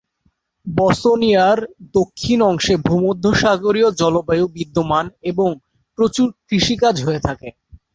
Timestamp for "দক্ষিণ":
1.93-2.39